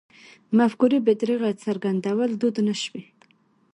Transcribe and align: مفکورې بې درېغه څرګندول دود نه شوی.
مفکورې 0.57 0.99
بې 1.05 1.13
درېغه 1.21 1.51
څرګندول 1.63 2.31
دود 2.41 2.55
نه 2.67 2.75
شوی. 2.81 3.03